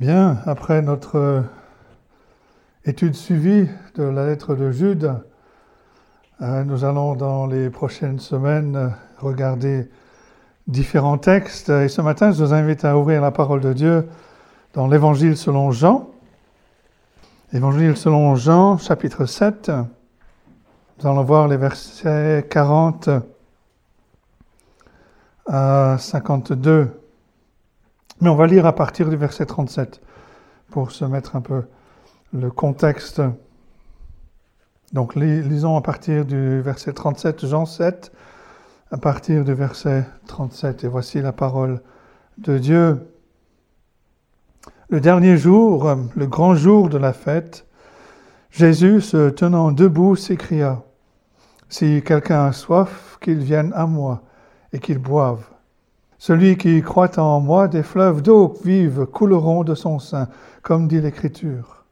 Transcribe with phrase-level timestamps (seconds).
[0.00, 1.42] Bien, après notre
[2.84, 5.12] étude suivie de la lettre de Jude,
[6.40, 9.90] euh, nous allons dans les prochaines semaines regarder
[10.68, 11.70] différents textes.
[11.70, 14.08] Et ce matin, je vous invite à ouvrir la parole de Dieu
[14.72, 16.08] dans l'Évangile selon Jean.
[17.52, 19.72] Évangile selon Jean, chapitre 7.
[21.00, 23.10] Nous allons voir les versets 40
[25.48, 27.07] à 52.
[28.20, 30.00] Mais on va lire à partir du verset 37
[30.70, 31.62] pour se mettre un peu
[32.32, 33.22] le contexte.
[34.92, 38.10] Donc lisons à partir du verset 37, Jean 7,
[38.90, 40.82] à partir du verset 37.
[40.82, 41.80] Et voici la parole
[42.38, 43.08] de Dieu.
[44.88, 47.66] Le dernier jour, le grand jour de la fête,
[48.50, 50.82] Jésus, se tenant debout, s'écria,
[51.68, 54.22] Si quelqu'un a soif, qu'il vienne à moi
[54.72, 55.44] et qu'il boive.
[56.18, 60.28] Celui qui croit en moi, des fleuves d'eau vive couleront de son sein,
[60.62, 61.84] comme dit l'Écriture.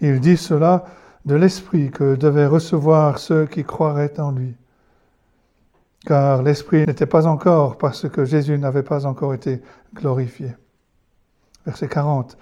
[0.00, 0.84] Il dit cela
[1.24, 4.54] de l'Esprit que devaient recevoir ceux qui croiraient en lui.
[6.06, 9.60] Car l'Esprit n'était pas encore, parce que Jésus n'avait pas encore été
[9.92, 10.54] glorifié.
[11.66, 12.38] Verset 40.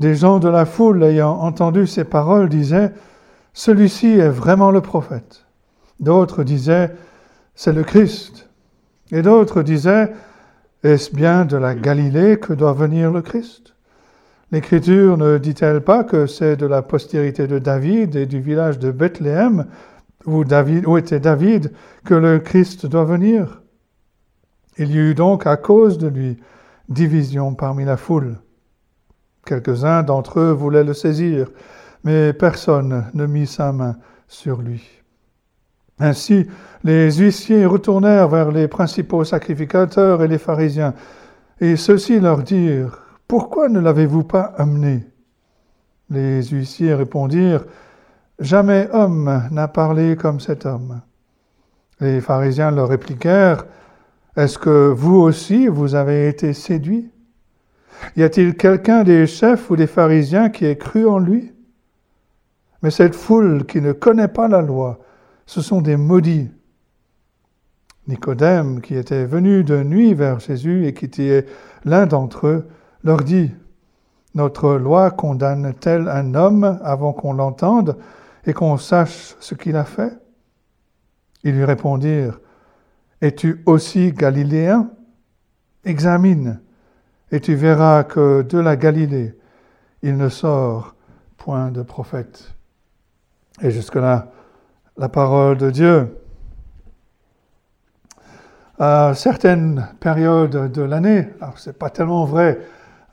[0.00, 2.92] Des gens de la foule ayant entendu ces paroles disaient,
[3.54, 5.46] Celui-ci est vraiment le prophète.
[5.98, 6.94] D'autres disaient,
[7.54, 8.50] C'est le Christ.
[9.12, 10.12] Et d'autres disaient,
[10.82, 13.74] est-ce bien de la Galilée que doit venir le Christ?
[14.52, 18.90] L'Écriture ne dit-elle pas que c'est de la postérité de David et du village de
[18.90, 19.66] Bethléem,
[20.24, 20.44] où,
[20.96, 21.72] était David,
[22.04, 23.62] que le Christ doit venir?
[24.78, 26.38] Il y eut donc à cause de lui
[26.88, 28.38] division parmi la foule.
[29.44, 31.48] Quelques-uns d'entre eux voulaient le saisir,
[32.04, 33.96] mais personne ne mit sa main
[34.28, 35.02] sur lui.
[35.98, 36.46] Ainsi,
[36.84, 40.94] les huissiers retournèrent vers les principaux sacrificateurs et les pharisiens,
[41.60, 45.06] et ceux-ci leur dirent, Pourquoi ne l'avez-vous pas amené?
[46.10, 47.64] Les huissiers répondirent,
[48.38, 51.00] Jamais homme n'a parlé comme cet homme.
[52.00, 53.64] Les pharisiens leur répliquèrent,
[54.36, 57.10] Est-ce que vous aussi vous avez été séduits
[58.16, 61.54] Y a-t-il quelqu'un des chefs ou des pharisiens qui ait cru en lui?
[62.82, 64.98] Mais cette foule qui ne connaît pas la loi,
[65.46, 66.50] ce sont des maudits.
[68.08, 71.46] Nicodème, qui était venu de nuit vers Jésus et qui était
[71.84, 72.68] l'un d'entre eux,
[73.02, 73.50] leur dit,
[74.34, 77.96] Notre loi condamne-t-elle un homme avant qu'on l'entende
[78.44, 80.16] et qu'on sache ce qu'il a fait?
[81.42, 82.38] Ils lui répondirent,
[83.20, 84.90] Es-tu aussi galiléen
[85.84, 86.60] Examine,
[87.30, 89.34] et tu verras que de la Galilée,
[90.02, 90.94] il ne sort
[91.36, 92.54] point de prophète.
[93.62, 94.32] Et jusque-là,
[94.98, 96.16] la parole de Dieu.
[98.78, 102.60] À certaines périodes de l'année, alors c'est pas tellement vrai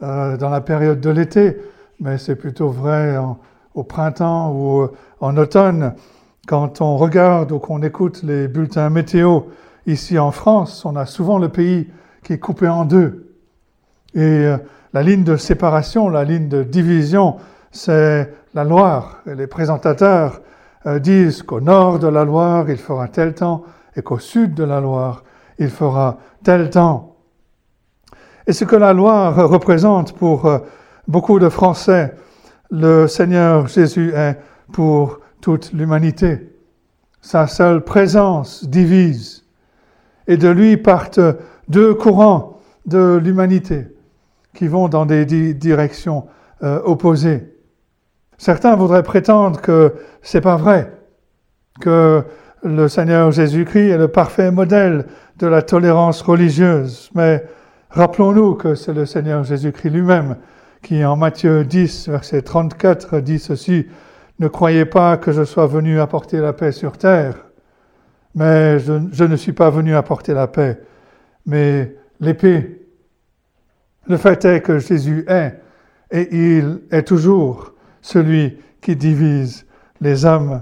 [0.01, 1.57] euh, dans la période de l'été,
[1.99, 3.17] mais c'est plutôt vrai
[3.75, 4.87] au printemps ou
[5.19, 5.93] en automne,
[6.47, 9.41] quand on regarde ou qu'on écoute les bulletins météo
[9.85, 11.89] ici en France, on a souvent le pays
[12.23, 13.35] qui est coupé en deux.
[14.15, 14.57] Et euh,
[14.93, 17.37] la ligne de séparation, la ligne de division,
[17.71, 19.21] c'est la Loire.
[19.25, 20.52] Et les présentateurs euh,
[20.99, 23.63] disent qu'au nord de la Loire, il fera tel temps,
[23.95, 25.23] et qu'au sud de la Loire,
[25.59, 27.15] il fera tel temps.
[28.47, 30.59] Et ce que la Loire représente pour euh,
[31.07, 32.13] beaucoup de Français,
[32.71, 34.37] le Seigneur Jésus est
[34.71, 36.49] pour toute l'humanité.
[37.21, 39.45] Sa seule présence divise.
[40.27, 41.21] Et de lui partent
[41.69, 43.87] deux courants de l'humanité
[44.53, 46.25] qui vont dans des directions
[46.63, 47.52] euh, opposées.
[48.37, 50.91] Certains voudraient prétendre que c'est pas vrai,
[51.81, 52.23] que
[52.63, 55.05] le Seigneur Jésus-Christ est le parfait modèle
[55.37, 57.09] de la tolérance religieuse.
[57.15, 57.43] Mais
[57.89, 60.37] rappelons-nous que c'est le Seigneur Jésus-Christ lui-même
[60.81, 63.87] qui, en Matthieu 10, verset 34, dit ceci,
[64.39, 67.35] Ne croyez pas que je sois venu apporter la paix sur terre,
[68.35, 70.79] mais je, je ne suis pas venu apporter la paix,
[71.45, 72.81] mais l'épée.
[74.07, 75.59] Le fait est que Jésus est,
[76.11, 77.72] et il est toujours
[78.03, 79.65] celui qui divise
[79.99, 80.61] les hommes.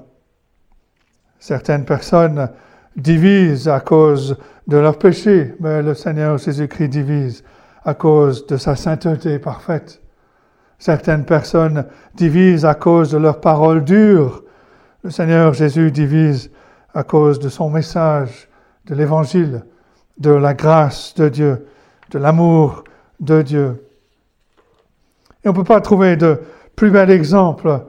[1.40, 2.50] Certaines personnes
[2.96, 7.44] divisent à cause de leur péché, mais le Seigneur Jésus-Christ divise
[7.84, 10.02] à cause de sa sainteté parfaite.
[10.78, 11.86] Certaines personnes
[12.16, 14.44] divisent à cause de leurs paroles dures.
[15.04, 16.52] Le Seigneur Jésus divise
[16.94, 18.48] à cause de son message,
[18.86, 19.66] de l'évangile,
[20.20, 21.68] de la grâce de Dieu,
[22.12, 22.84] de l'amour
[23.20, 23.88] de Dieu.
[25.44, 26.40] Et on ne peut pas trouver de
[26.76, 27.82] plus bel exemple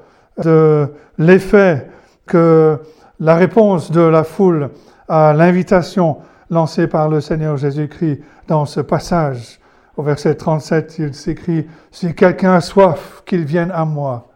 [0.43, 0.89] de
[1.19, 1.89] l'effet
[2.27, 2.79] que
[3.21, 4.71] la réponse de la foule
[5.09, 6.19] à l'invitation
[6.51, 9.61] lancée par le Seigneur Jésus-Christ dans ce passage
[9.97, 14.31] Au verset 37, il s'écrit, Si quelqu'un a soif, qu'il vienne à moi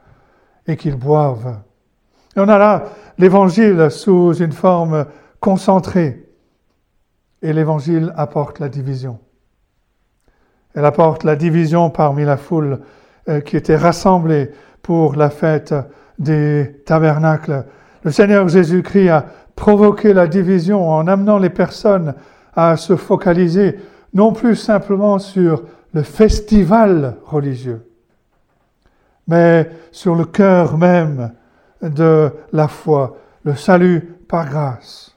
[0.66, 1.56] et qu'il boive.
[2.36, 2.84] On a là
[3.18, 5.06] l'évangile sous une forme
[5.40, 6.22] concentrée.
[7.42, 9.18] Et l'évangile apporte la division.
[10.74, 12.80] Elle apporte la division parmi la foule
[13.44, 14.50] qui était rassemblée
[14.82, 15.74] pour la fête
[16.18, 17.64] des tabernacles.
[18.04, 19.26] Le Seigneur Jésus-Christ a
[19.56, 22.14] provoqué la division en amenant les personnes
[22.54, 23.78] à se focaliser
[24.14, 25.62] non plus simplement sur
[25.92, 27.86] le festival religieux,
[29.26, 31.32] mais sur le cœur même
[31.82, 35.16] de la foi, le salut par grâce,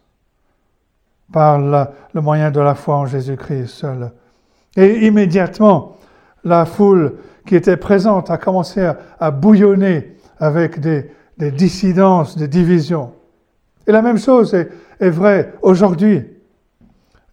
[1.32, 4.12] par le moyen de la foi en Jésus-Christ seul.
[4.76, 5.98] Et immédiatement,
[6.44, 7.16] la foule
[7.50, 8.88] qui était présente a commencé
[9.20, 11.10] à, bouillonner avec des,
[11.40, 13.12] dissidences, des divisions.
[13.88, 14.70] Et la même chose est,
[15.00, 16.28] est vraie aujourd'hui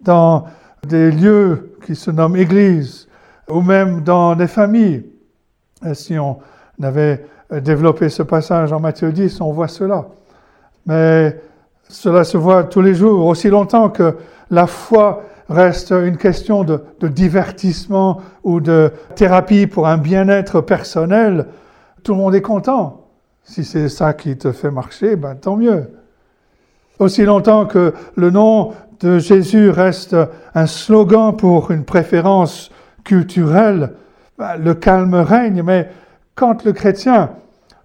[0.01, 0.47] dans
[0.89, 3.09] des lieux qui se nomment églises
[3.51, 5.05] ou même dans des familles.
[5.93, 6.39] Si on
[6.83, 10.07] avait développé ce passage en Matthieu 10, on voit cela.
[10.87, 11.39] Mais
[11.91, 14.17] cela se voit tous les jours, aussi longtemps que
[14.51, 21.47] la foi reste une question de, divertissement ou de thérapie pour un bien-être personnel,
[22.03, 23.09] tout le monde est content.
[23.45, 25.91] Si c'est ça qui te fait marcher, ben, tant mieux.
[26.99, 30.17] Aussi longtemps que le nom de Jésus reste
[30.55, 32.71] un slogan pour une préférence
[33.05, 33.93] culturelle,
[34.39, 35.89] ben, le calme règne, mais
[36.35, 37.31] quand le chrétien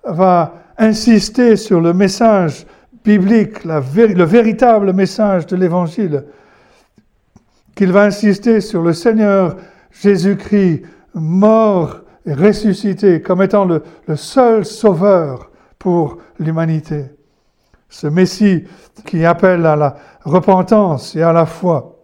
[0.04, 2.66] va insister sur le message
[3.04, 6.24] biblique, le véritable message de l'Évangile,
[7.76, 9.56] qu'il va insister sur le Seigneur
[9.92, 10.84] Jésus-Christ,
[11.14, 13.84] mort et ressuscité, comme étant le,
[14.16, 17.06] seul sauveur pour l'humanité.
[17.90, 18.66] Ce Messie
[19.06, 22.00] qui appelle à la repentance et à la foi.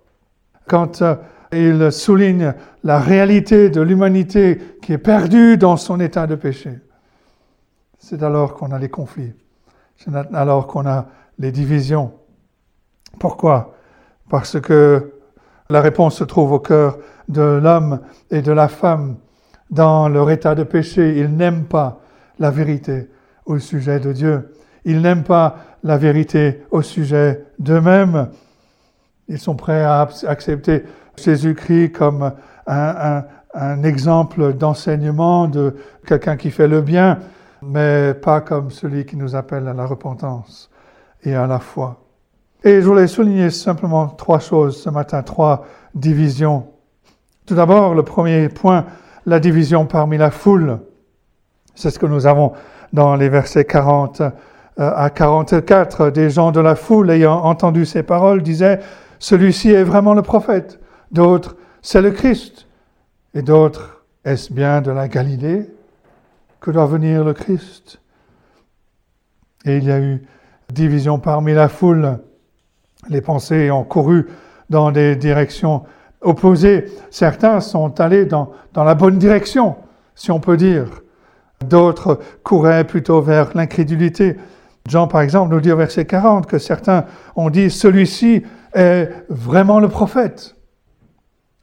[0.68, 1.16] Quand euh,
[1.54, 2.54] il souligne
[2.84, 6.72] la réalité de l'humanité qui est perdue dans son état de péché,
[8.00, 9.34] c'est alors qu'on a les conflits,
[9.96, 11.08] c'est alors qu'on a
[11.40, 12.14] les divisions.
[13.20, 13.76] Pourquoi?
[14.30, 15.14] Parce que
[15.70, 16.98] la réponse se trouve au cœur
[17.28, 18.00] de l'homme
[18.32, 19.18] et de la femme
[19.70, 21.18] dans leur état de péché.
[21.18, 22.00] Ils n'aiment pas
[22.40, 23.10] la vérité
[23.46, 24.54] au sujet de Dieu.
[24.86, 28.30] Ils n'aiment pas la vérité au sujet d'eux-mêmes.
[29.28, 30.84] Ils sont prêts à accepter
[31.18, 32.32] Jésus-Christ comme
[32.66, 33.24] un,
[33.54, 35.76] un exemple d'enseignement de
[36.06, 37.20] quelqu'un qui fait le bien,
[37.62, 40.70] mais pas comme celui qui nous appelle à la repentance
[41.24, 42.07] et à la foi.
[42.64, 46.68] Et je voulais souligner simplement trois choses ce matin, trois divisions.
[47.46, 48.86] Tout d'abord, le premier point,
[49.26, 50.80] la division parmi la foule.
[51.76, 52.54] C'est ce que nous avons
[52.94, 54.32] dans les versets 40 euh,
[54.76, 56.10] à 44.
[56.10, 58.80] Des gens de la foule ayant entendu ces paroles disaient,
[59.20, 60.80] celui-ci est vraiment le prophète.
[61.12, 62.68] D'autres, c'est le Christ.
[63.34, 65.70] Et d'autres, est-ce bien de la Galilée
[66.60, 68.02] que doit venir le Christ?
[69.66, 70.26] Et il y a eu
[70.72, 72.20] division parmi la foule
[73.10, 74.28] les pensées ont couru
[74.70, 75.84] dans des directions
[76.22, 76.86] opposées.
[77.10, 79.76] Certains sont allés dans, dans la bonne direction,
[80.16, 80.86] si on peut dire.
[81.66, 84.38] D'autres couraient plutôt vers l'incrédulité.
[84.88, 87.06] Jean, par exemple, nous dit au verset 40 que certains
[87.36, 90.56] ont dit celui-ci est vraiment le prophète.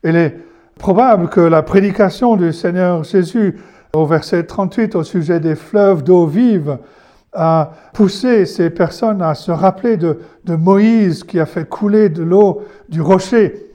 [0.02, 0.36] Il est
[0.78, 3.56] probable que la prédication du Seigneur Jésus
[3.94, 6.78] au verset 38 au sujet des fleuves d'eau vive
[7.34, 12.62] a poussé ces personnes à se rappeler de, Moïse qui a fait couler de l'eau
[12.88, 13.70] du rocher,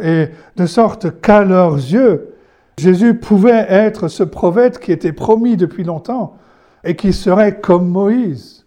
[0.00, 2.34] et de sorte qu'à leurs yeux,
[2.76, 6.36] Jésus pouvait être ce prophète qui était promis depuis longtemps
[6.82, 8.66] et qui serait comme Moïse.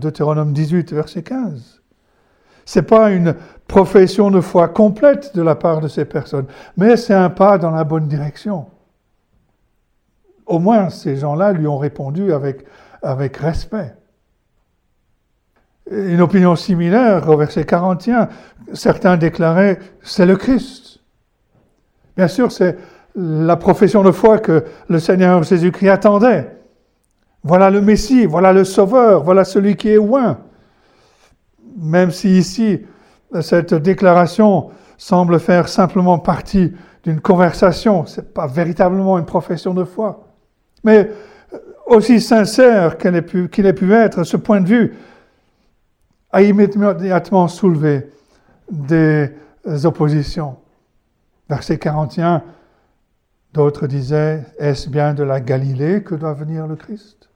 [0.00, 1.80] Deutéronome 18, verset 15.
[2.64, 3.36] C'est pas une
[3.68, 7.70] profession de foi complète de la part de ces personnes, mais c'est un pas dans
[7.70, 8.66] la bonne direction.
[10.46, 12.64] Au moins, ces gens-là lui ont répondu avec
[13.04, 13.94] avec respect.
[15.90, 18.28] Une opinion similaire au verset 41,
[18.72, 21.00] certains déclaraient c'est le Christ.
[22.16, 22.78] Bien sûr, c'est
[23.14, 26.50] la profession de foi que le Seigneur Jésus-Christ attendait.
[27.42, 30.38] Voilà le Messie, voilà le Sauveur, voilà celui qui est loin.
[31.76, 32.80] Même si ici,
[33.40, 39.84] cette déclaration semble faire simplement partie d'une conversation, ce n'est pas véritablement une profession de
[39.84, 40.28] foi.
[40.84, 41.10] Mais
[41.86, 43.18] aussi sincère qu'il ait,
[43.68, 44.96] ait pu être, ce point de vue
[46.32, 48.10] a immédiatement soulevé
[48.70, 49.30] des
[49.84, 50.56] oppositions.
[51.48, 52.42] Verset 41,
[53.52, 57.28] d'autres disaient, est-ce bien de la Galilée que doit venir le Christ?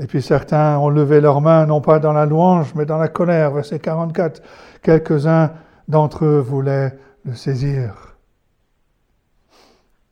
[0.00, 3.06] Et puis certains ont levé leurs mains, non pas dans la louange, mais dans la
[3.06, 3.52] colère.
[3.52, 4.42] Verset 44,
[4.82, 5.52] quelques-uns
[5.86, 8.16] d'entre eux voulaient le saisir.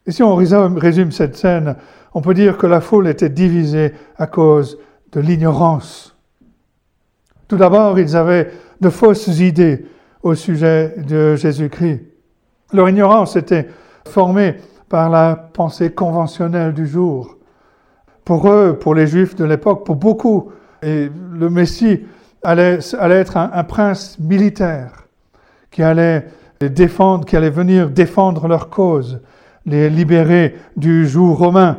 [0.07, 1.75] Et si on résume cette scène,
[2.15, 4.79] on peut dire que la foule était divisée à cause
[5.13, 6.17] de l'ignorance.
[7.49, 8.51] Tout d'abord, ils avaient
[8.81, 9.87] de fausses idées
[10.23, 12.03] au sujet de Jésus-Christ.
[12.73, 13.69] Leur ignorance était
[14.07, 14.57] formée
[14.89, 17.37] par la pensée conventionnelle du jour.
[18.25, 20.51] Pour eux, pour les Juifs de l'époque, pour beaucoup,
[20.83, 22.01] et le Messie
[22.43, 25.07] allait, être un, prince militaire
[25.71, 26.27] qui allait
[26.61, 29.21] défendre, qui allait venir défendre leur cause,
[29.65, 31.79] les libérer du joug romain.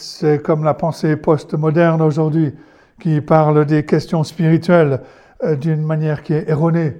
[0.00, 2.54] C'est comme la pensée post-moderne aujourd'hui
[2.98, 5.02] qui parle des questions spirituelles
[5.44, 6.96] euh, d'une manière qui est erronée.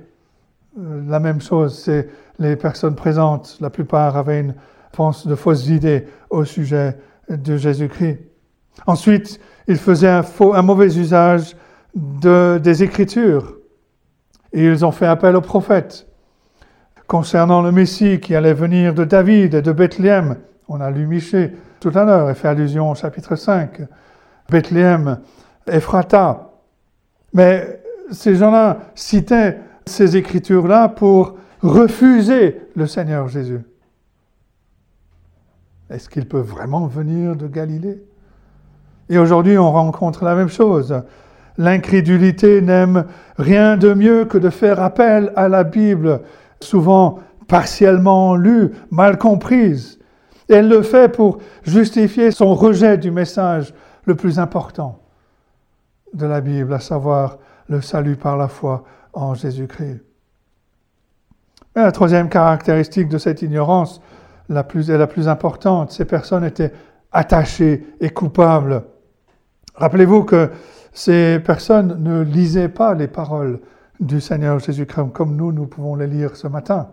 [0.78, 4.54] Euh, la même chose, c'est les personnes présentes, la plupart avaient une
[4.92, 6.98] pense de fausses idées au sujet
[7.30, 8.18] de Jésus-Christ.
[8.86, 11.56] Ensuite, ils faisaient un, mauvais usage
[11.94, 13.56] de, des Écritures.
[14.52, 16.06] Et ils ont fait appel aux prophètes.
[17.06, 20.36] Concernant le Messie qui allait venir de David et de Bethléem,
[20.68, 23.80] on a lu Michée tout à l'heure et fait allusion au chapitre 5.
[24.48, 25.18] Bethléem,
[25.66, 26.50] Ephrata.
[27.32, 33.60] Mais ces gens-là citaient ces écritures-là pour refuser le Seigneur Jésus.
[35.88, 38.02] Est-ce qu'il peut vraiment venir de Galilée?
[39.08, 41.02] Et aujourd'hui, on rencontre la même chose.
[41.58, 43.06] L'incrédulité n'aime
[43.38, 46.20] rien de mieux que de faire appel à la Bible,
[46.60, 47.18] souvent
[47.48, 49.99] partiellement lue, mal comprise.
[50.50, 53.72] Elle le fait pour justifier son rejet du message
[54.04, 54.98] le plus important
[56.12, 57.38] de la Bible, à savoir
[57.68, 60.02] le salut par la foi en Jésus-Christ.
[61.76, 64.02] La troisième caractéristique de cette ignorance,
[64.48, 66.72] la plus, la plus importante, ces personnes étaient
[67.12, 68.82] attachées et coupables.
[69.76, 70.50] Rappelez-vous que
[70.92, 73.60] ces personnes ne lisaient pas les paroles
[74.00, 76.88] du Seigneur Jésus-Christ comme nous, nous pouvons les lire ce matin.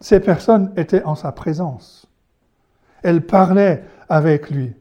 [0.00, 1.99] Ces personnes étaient en sa présence.
[3.02, 4.74] Elles parlaient avec lui.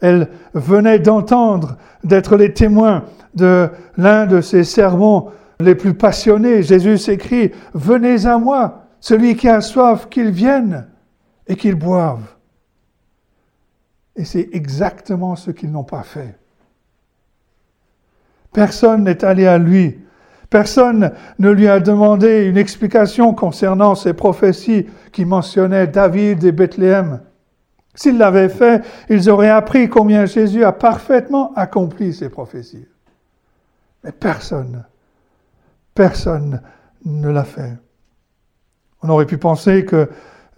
[0.00, 3.04] Elles venaient d'entendre, d'être les témoins
[3.34, 6.62] de l'un de ces sermons les plus passionnés.
[6.62, 10.88] Jésus s'écrit, Venez à moi, celui qui a soif, qu'il vienne
[11.46, 12.34] et qu'ils boivent.
[14.16, 16.38] Et c'est exactement ce qu'ils n'ont pas fait.
[18.52, 19.98] Personne n'est allé à lui.
[20.50, 27.20] Personne ne lui a demandé une explication concernant ces prophéties qui mentionnaient David et Bethléem.
[27.94, 32.86] S'ils l'avaient fait, ils auraient appris combien Jésus a parfaitement accompli ces prophéties.
[34.04, 34.84] Mais personne,
[35.94, 36.62] personne
[37.04, 37.76] ne l'a fait.
[39.02, 40.08] On aurait pu penser que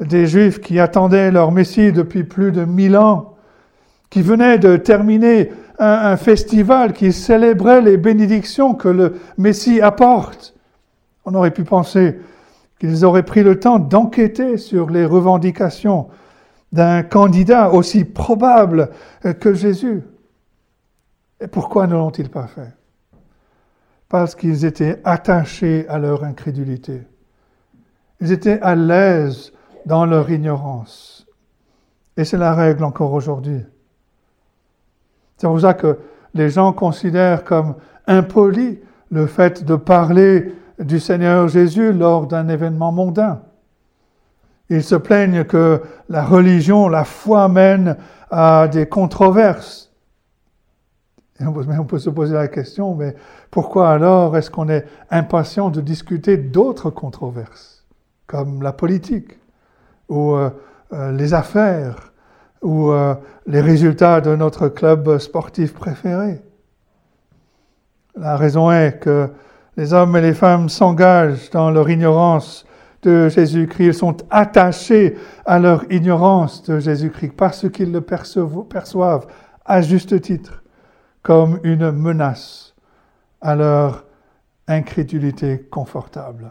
[0.01, 3.35] des Juifs qui attendaient leur Messie depuis plus de mille ans,
[4.11, 10.55] qui venaient de terminer un, festival qui célébrait les bénédictions que le Messie apporte.
[11.25, 12.21] On aurait pu penser
[12.79, 16.09] qu'ils auraient pris le temps d'enquêter sur les revendications
[16.75, 18.91] d'un candidat aussi probable
[19.41, 20.03] que Jésus.
[21.41, 22.73] Et pourquoi ne l'ont-ils pas fait?
[24.09, 27.03] Parce qu'ils étaient attachés à leur incrédulité.
[28.21, 29.53] Ils étaient à l'aise
[29.87, 31.29] dans leur ignorance.
[32.17, 33.65] Et c'est la règle encore aujourd'hui.
[35.37, 36.01] C'est pour ça que
[36.35, 37.77] les gens considèrent comme
[38.09, 38.81] impoli
[39.13, 43.43] le fait de parler du Seigneur Jésus lors d'un événement mondain.
[44.71, 47.97] Ils se plaignent que la religion, la foi mène
[48.31, 49.91] à des controverses.
[51.41, 53.17] Et on peut, se poser la question, mais
[53.51, 57.85] pourquoi alors est-ce qu'on est impatient de discuter d'autres controverses,
[58.27, 59.39] comme la politique
[60.09, 60.51] ou euh,
[60.93, 62.13] euh, les affaires,
[62.63, 63.15] ou euh,
[63.47, 66.41] les résultats de notre club sportif préféré?
[68.17, 69.29] La raison est que
[69.77, 72.65] les hommes et les femmes s'engagent dans leur ignorance
[73.05, 73.87] de Jésus-Christ.
[73.87, 79.27] Ils sont attachés à leur ignorance de Jésus-Christ parce qu'ils le perçoivent
[79.65, 80.63] à juste titre
[81.23, 82.75] comme une menace
[83.41, 84.05] à leur
[84.67, 86.51] incrédulité confortable.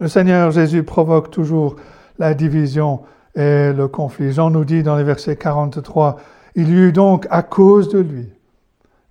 [0.00, 1.76] Le Seigneur Jésus provoque toujours
[2.18, 3.02] la division
[3.34, 4.32] et le conflit.
[4.32, 6.16] Jean nous dit dans les versets 43,
[6.56, 8.30] il y eut donc à cause de lui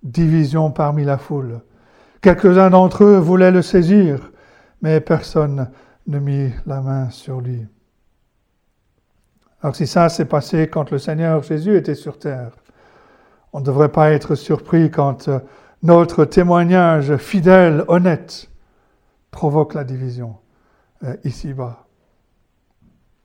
[0.02, 1.60] division parmi la foule.
[2.22, 4.30] Quelques-uns d'entre eux voulaient le saisir,
[4.82, 5.70] mais personne
[6.06, 7.66] ne mit la main sur lui.
[9.62, 12.52] Alors si ça s'est passé quand le Seigneur Jésus était sur terre,
[13.52, 15.40] on ne devrait pas être surpris quand euh,
[15.82, 18.48] notre témoignage fidèle, honnête,
[19.30, 20.36] provoque la division.
[21.02, 21.86] Euh, ici-bas.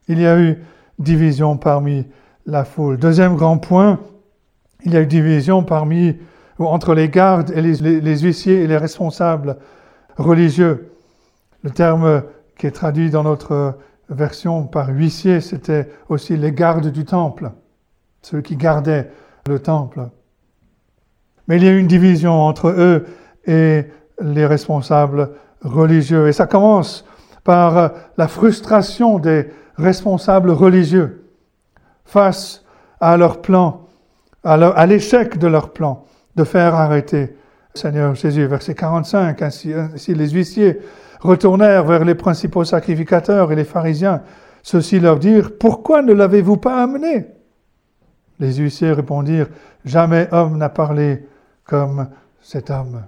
[0.08, 0.64] Il y a eu
[0.98, 2.06] division parmi
[2.46, 2.96] la foule.
[2.96, 4.00] Deuxième grand point,
[4.84, 6.16] il y a eu division parmi
[6.58, 9.58] entre les gardes et les, huissiers et les responsables
[10.16, 10.90] religieux.
[11.66, 12.22] Le terme
[12.56, 13.76] qui est traduit dans notre
[14.08, 17.50] version par huissier, c'était aussi les gardes du temple,
[18.22, 19.10] ceux qui gardaient
[19.48, 20.10] le temple.
[21.48, 23.06] Mais il y a une division entre eux
[23.48, 23.84] et
[24.20, 25.30] les responsables
[25.60, 26.28] religieux.
[26.28, 27.04] Et ça commence
[27.42, 31.28] par la frustration des responsables religieux
[32.04, 32.64] face
[33.00, 33.88] à leur plan,
[34.44, 36.04] à l'échec de leur plan
[36.36, 37.36] de faire arrêter
[37.74, 38.46] Seigneur Jésus.
[38.46, 40.78] Verset 45, ainsi, ainsi les huissiers
[41.20, 44.22] retournèrent vers les principaux sacrificateurs et les pharisiens.
[44.62, 47.26] Ceux-ci leur dirent, Pourquoi ne l'avez-vous pas amené?
[48.38, 49.48] Les huissiers répondirent,
[49.84, 51.26] Jamais homme n'a parlé
[51.64, 52.08] comme
[52.42, 53.02] cet homme.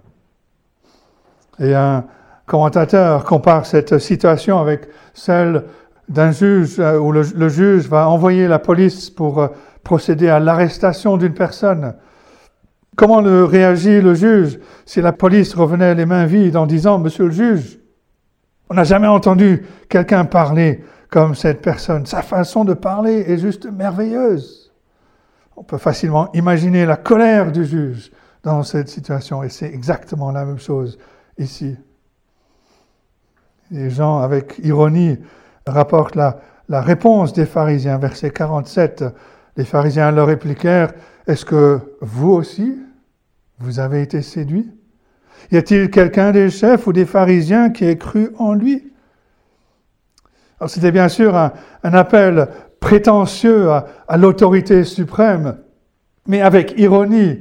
[1.59, 2.05] Et un
[2.47, 5.65] commentateur compare cette situation avec celle
[6.09, 9.49] d'un juge euh, où le, juge va envoyer la police pour euh,
[9.85, 11.95] procéder à l'arrestation d'une personne.
[12.97, 17.31] Comment réagit le juge si la police revenait les mains vides en disant Monsieur le
[17.31, 17.79] juge,
[18.71, 22.07] on n'a jamais entendu quelqu'un parler comme cette personne.
[22.07, 24.73] Sa façon de parler est juste merveilleuse.
[25.57, 30.45] On peut facilement imaginer la colère du juge dans cette situation et c'est exactement la
[30.45, 30.99] même chose
[31.39, 31.77] ici.
[33.71, 35.19] Les gens, avec ironie,
[35.67, 37.99] rapportent la, réponse des pharisiens.
[37.99, 39.05] Verset 47,
[39.57, 40.93] les pharisiens leur répliquèrent,
[41.27, 42.79] Est-ce que vous aussi,
[43.59, 44.78] vous avez été séduits?
[45.51, 48.93] Y a-t-il quelqu'un des chefs ou des pharisiens qui ait cru en lui?
[50.67, 51.53] C'était bien sûr un,
[51.83, 52.49] appel
[52.81, 55.59] prétentieux à l'autorité suprême,
[56.27, 57.41] mais avec ironie.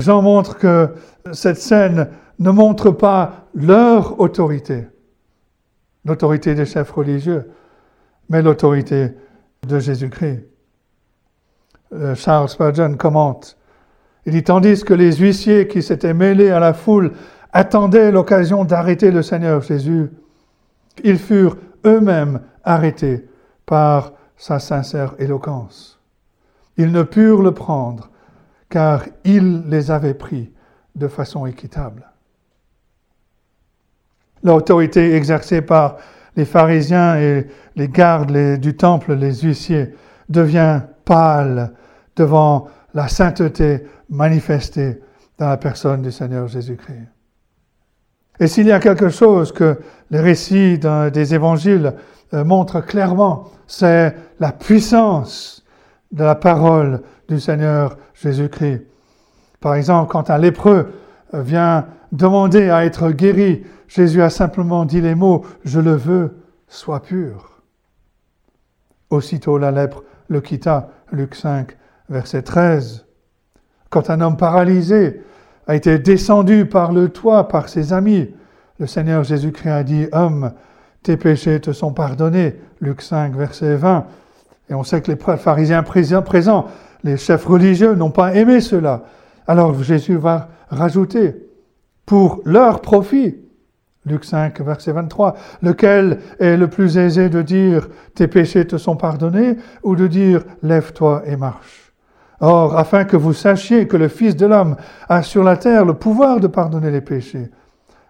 [0.00, 0.88] Jean montre que
[1.32, 4.88] cette scène ne montre pas leur autorité,
[6.04, 7.50] l'autorité des chefs religieux,
[8.28, 9.12] mais l'autorité
[9.66, 10.44] de Jésus-Christ.
[11.92, 13.56] Euh, Charles Spurgeon commente,
[14.26, 17.12] il dit, tandis que les huissiers qui s'étaient mêlés à la foule
[17.52, 20.10] attendaient l'occasion d'arrêter le Seigneur Jésus,
[21.02, 23.26] ils furent eux-mêmes arrêtés
[23.66, 26.00] par sa sincère éloquence.
[26.76, 28.10] Ils ne purent le prendre
[28.68, 30.50] car il les avait pris
[30.94, 32.08] de façon équitable.
[34.42, 35.96] L'autorité exercée par
[36.36, 39.94] les pharisiens et les gardes du temple, les huissiers,
[40.28, 41.72] devient pâle
[42.16, 45.00] devant la sainteté manifestée
[45.38, 47.08] dans la personne du Seigneur Jésus-Christ.
[48.38, 51.94] Et s'il y a quelque chose que les récits des évangiles
[52.34, 55.64] euh, montrent clairement, c'est la puissance
[56.12, 58.82] de la parole du Seigneur Jésus-Christ.
[59.60, 60.92] Par exemple, quand un lépreux
[61.32, 66.36] vient demander à être guéri, Jésus a simplement dit les mots⁇ Je le veux,
[66.68, 67.62] sois pur⁇
[69.14, 71.76] Aussitôt la lèpre le quitta, Luc 5,
[72.08, 73.06] verset 13.
[73.92, 75.20] Quand un homme paralysé
[75.66, 78.30] a été descendu par le toit par ses amis,
[78.78, 80.52] le Seigneur Jésus-Christ a dit Homme,
[81.02, 82.54] tes péchés te sont pardonnés.
[82.80, 84.06] Luc 5, verset 20.
[84.70, 86.66] Et on sait que les pharisiens présents,
[87.04, 89.02] les chefs religieux, n'ont pas aimé cela.
[89.46, 91.50] Alors Jésus va rajouter
[92.06, 93.36] pour leur profit.
[94.06, 95.36] Luc 5, verset 23.
[95.60, 100.44] Lequel est le plus aisé de dire tes péchés te sont pardonnés ou de dire
[100.62, 101.81] lève-toi et marche?
[102.44, 104.74] Or, afin que vous sachiez que le Fils de l'homme
[105.08, 107.50] a sur la terre le pouvoir de pardonner les péchés,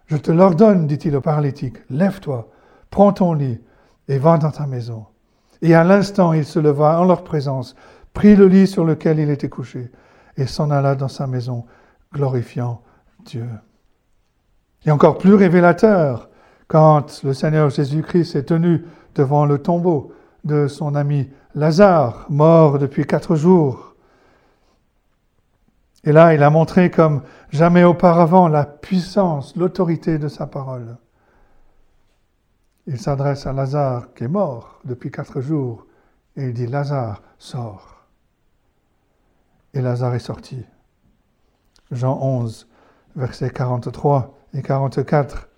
[0.06, 2.48] je te l'ordonne, dit-il au paralytique, lève-toi,
[2.90, 3.60] prends ton lit
[4.08, 5.04] et va dans ta maison.
[5.60, 7.76] Et à l'instant, il se leva en leur présence,
[8.14, 9.92] prit le lit sur lequel il était couché
[10.38, 11.66] et s'en alla dans sa maison,
[12.10, 12.80] glorifiant
[13.26, 13.46] Dieu.
[14.86, 16.30] Et encore plus révélateur,
[16.68, 20.12] quand le Seigneur Jésus-Christ est tenu devant le tombeau
[20.44, 23.91] de son ami Lazare, mort depuis quatre jours.
[26.04, 30.96] Et là, il a montré comme jamais auparavant la puissance, l'autorité de sa parole.
[32.86, 35.86] Il s'adresse à Lazare qui est mort depuis quatre jours
[36.36, 38.06] et il dit Lazare, sors.
[39.74, 40.64] Et Lazare est sorti.
[41.92, 42.66] Jean 11,
[43.14, 45.48] versets 43 et 44.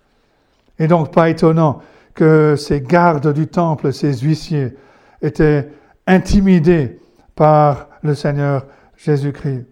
[0.77, 1.81] Et donc pas étonnant
[2.13, 4.77] que ces gardes du temple, ces huissiers,
[5.21, 5.71] étaient
[6.05, 6.99] intimidés
[7.35, 9.65] par le Seigneur Jésus-Christ.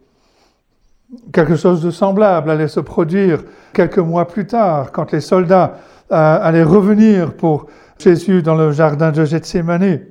[1.32, 5.78] Quelque chose de semblable allait se produire quelques mois plus tard, quand les soldats
[6.12, 10.02] euh, allaient revenir pour Jésus dans le jardin de Gethsemane.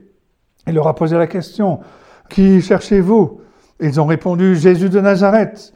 [0.66, 1.80] Il leur a posé la question,
[2.28, 3.40] Qui cherchez-vous?
[3.80, 5.74] Ils ont répondu, Jésus de Nazareth.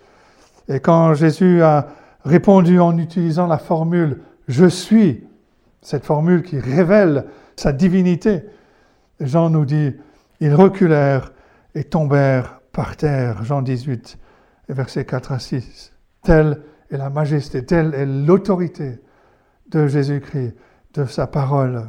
[0.68, 1.88] Et quand Jésus a
[2.24, 5.24] répondu en utilisant la formule Je suis,
[5.82, 7.24] cette formule qui révèle
[7.56, 8.42] sa divinité.
[9.20, 9.94] Jean nous dit
[10.40, 11.32] Ils reculèrent
[11.74, 13.42] et tombèrent par terre.
[13.44, 14.18] Jean 18,
[14.74, 15.92] versets 4 à 6.
[16.22, 19.00] Telle est la majesté, telle est l'autorité
[19.68, 20.54] de Jésus-Christ,
[20.94, 21.88] de sa parole.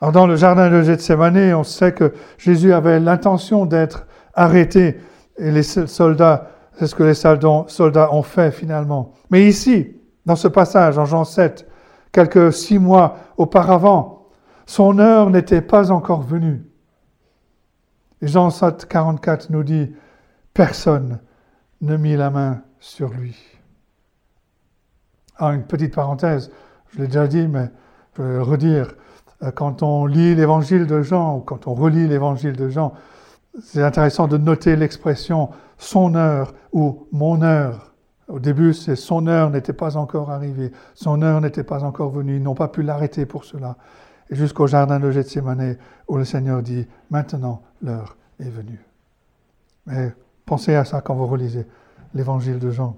[0.00, 5.00] Alors dans le jardin de Gethsemane, on sait que Jésus avait l'intention d'être arrêté
[5.38, 9.12] et les soldats, c'est ce que les soldats ont fait finalement.
[9.30, 9.96] Mais ici,
[10.26, 11.68] dans ce passage, en Jean 7,
[12.12, 14.26] quelques six mois auparavant,
[14.66, 16.64] son heure n'était pas encore venue.
[18.20, 19.92] Et Jean 7, 44 nous dit,
[20.58, 21.20] personne
[21.82, 23.36] ne mit la main sur lui.
[25.36, 26.50] Ah, une petite parenthèse,
[26.90, 27.70] je l'ai déjà dit, mais
[28.16, 28.96] je vais le redire.
[29.44, 32.92] Euh, quand on lit l'évangile de Jean, ou quand on relit l'évangile de Jean,
[33.62, 37.94] c'est intéressant de noter l'expression son heure ou mon heure.
[38.26, 42.34] Au début, c'est son heure n'était pas encore arrivée, son heure n'était pas encore venue,
[42.34, 43.76] ils n'ont pas pu l'arrêter pour cela.
[44.28, 45.76] Jusqu'au jardin de Gethsemane,
[46.08, 48.84] où le Seigneur dit, maintenant l'heure est venue.
[50.48, 51.66] Pensez à ça quand vous relisez
[52.14, 52.96] l'évangile de Jean.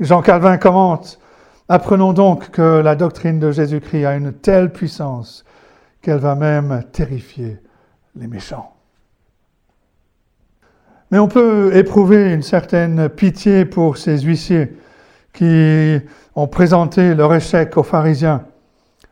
[0.00, 1.20] Jean Calvin commente,
[1.68, 5.44] apprenons donc que la doctrine de Jésus-Christ a une telle puissance
[6.02, 7.58] qu'elle va même terrifier
[8.16, 8.74] les méchants.
[11.12, 14.76] Mais on peut éprouver une certaine pitié pour ces huissiers
[15.32, 16.00] qui
[16.34, 18.44] ont présenté leur échec aux pharisiens,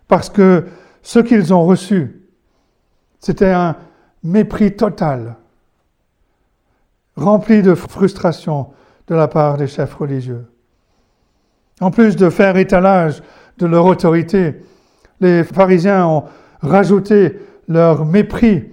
[0.08, 0.66] parce que
[1.02, 2.20] ce qu'ils ont reçu,
[3.20, 3.76] c'était un
[4.24, 5.36] mépris total,
[7.18, 8.68] rempli de frustration
[9.06, 10.46] de la part des chefs religieux.
[11.80, 13.22] En plus de faire étalage
[13.58, 14.62] de leur autorité,
[15.20, 16.24] les pharisiens ont
[16.60, 18.64] rajouté leur mépris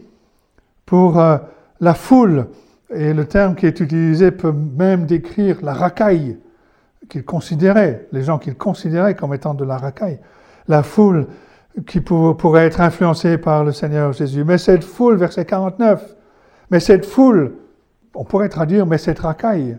[0.85, 1.37] pour euh,
[1.79, 2.47] la foule
[2.93, 6.37] et le terme qui est utilisé peut même décrire la racaille
[7.09, 10.19] qu'ils considéraient, les gens qu'ils considéraient comme étant de la racaille,
[10.67, 11.27] la foule
[11.87, 14.43] qui pourrait être influencée par le Seigneur Jésus.
[14.43, 16.15] Mais cette foule, verset 49,
[16.71, 17.55] mais cette foule,
[18.15, 19.77] on pourrait traduire, mais cette racaille,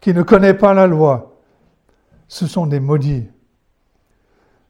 [0.00, 1.36] qui ne connaît pas la loi,
[2.28, 3.28] ce sont des maudits.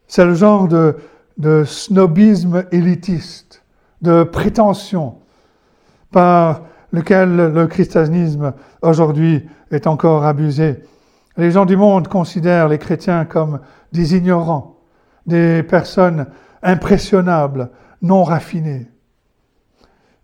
[0.07, 0.97] C'est le genre de,
[1.39, 3.63] de snobisme élitiste,
[4.03, 5.17] de prétention
[6.11, 6.63] par
[6.93, 10.83] lequel le christianisme aujourd'hui est encore abusé.
[11.37, 13.61] Les gens du monde considèrent les chrétiens comme
[13.93, 14.77] des ignorants,
[15.27, 16.27] des personnes
[16.63, 17.71] impressionnables,
[18.03, 18.89] non raffinées.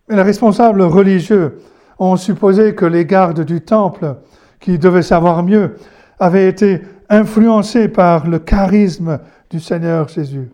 [0.08, 1.60] Mais les responsables religieux
[1.98, 4.16] ont supposé que les gardes du temple,
[4.60, 5.76] qui devaient savoir mieux,
[6.18, 10.50] avaient été influencés par le charisme du Seigneur Jésus,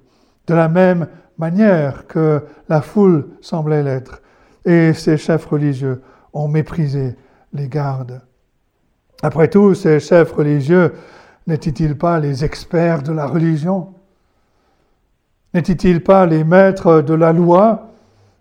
[0.46, 1.06] de la même
[1.38, 4.22] manière que la foule semblait l'être.
[4.64, 6.00] Et ces chefs religieux
[6.32, 7.16] ont méprisé
[7.52, 8.20] les gardes.
[9.22, 10.94] Après tout, ces chefs religieux
[11.46, 13.94] n'étaient-ils pas les experts de la religion?
[15.52, 17.90] N'étaient-ils pas les maîtres de la loi?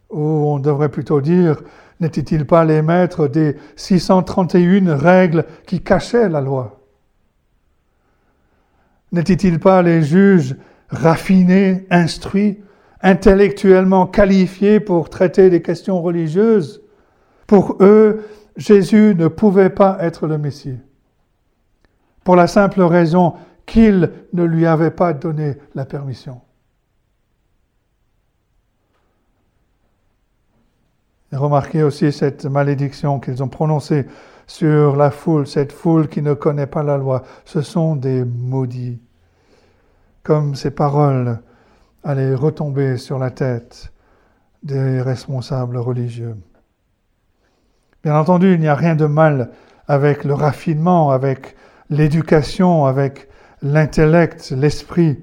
[0.10, 1.62] Ou on devrait plutôt dire,
[2.00, 6.80] n'étaient-ils pas les maîtres des 631 règles qui cachaient la loi?
[9.12, 10.56] N'étaient-ils pas les juges
[10.90, 12.60] raffinés, instruits
[13.04, 16.82] intellectuellement qualifiés pour traiter des questions religieuses,
[17.46, 18.24] pour eux,
[18.56, 20.78] Jésus ne pouvait pas être le Messie.
[22.24, 23.34] Pour la simple raison
[23.66, 26.40] qu'il ne lui avait pas donné la permission.
[31.34, 34.06] Et remarquez aussi cette malédiction qu'ils ont prononcée
[34.46, 37.24] sur la foule, cette foule qui ne connaît pas la loi.
[37.44, 39.02] Ce sont des maudits.
[40.22, 41.40] Comme ces paroles
[42.04, 43.92] aller retomber sur la tête
[44.62, 46.36] des responsables religieux.
[48.04, 49.50] Bien entendu, il n'y a rien de mal
[49.88, 51.56] avec le raffinement, avec
[51.90, 53.28] l'éducation, avec
[53.64, 55.20] l'intellect, l'esprit.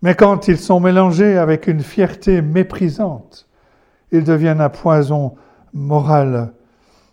[0.00, 3.49] Mais quand ils sont mélangés avec une fierté méprisante,
[4.12, 5.34] ils deviennent un poison
[5.72, 6.52] moral.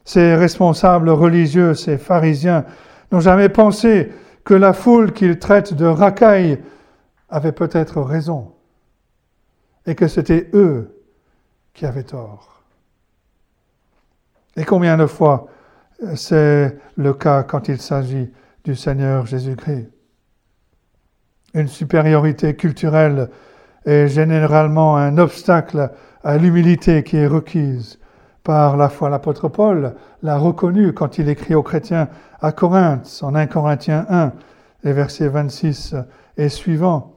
[0.06, 2.66] Ces responsables religieux, ces pharisiens,
[3.12, 4.12] n'ont jamais pensé
[4.44, 6.60] que la foule qu'ils traitent de racaille
[7.30, 8.54] avait peut-être raison
[9.86, 11.04] et que c'était eux
[11.74, 12.64] qui avaient tort.
[14.56, 15.48] Et combien de fois
[16.04, 18.32] euh, c'est le cas quand il s'agit
[18.64, 19.90] du Seigneur Jésus-Christ
[21.54, 23.30] Une supériorité culturelle
[23.86, 25.92] est généralement un obstacle
[26.28, 28.00] à l'humilité qui est requise
[28.44, 29.10] par la foi.
[29.10, 32.10] L'apôtre Paul l'a reconnu quand il écrit aux chrétiens
[32.42, 34.34] à Corinthe, en 1 Corinthiens 1,
[34.84, 35.96] les versets 26
[36.36, 37.13] et suivants.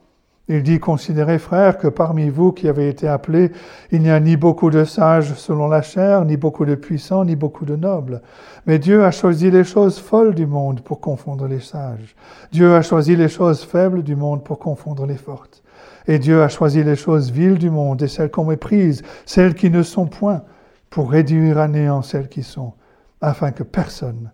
[0.46, 3.50] Il dit, considérez frères que parmi vous qui avez été appelés,
[3.90, 7.34] il n'y a ni beaucoup de sages selon la chair, ni beaucoup de puissants, ni
[7.34, 8.22] beaucoup de nobles.
[8.66, 12.14] Mais Dieu a choisi les choses folles du monde pour confondre les sages.
[12.52, 15.64] Dieu a choisi les choses faibles du monde pour confondre les fortes.
[16.06, 19.70] Et Dieu a choisi les choses viles du monde et celles qu'on méprise, celles qui
[19.70, 20.42] ne sont point,
[20.88, 22.72] pour réduire à néant celles qui sont,
[23.20, 24.30] afin que personne